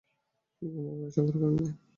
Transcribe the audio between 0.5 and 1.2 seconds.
তিনি কোন রানই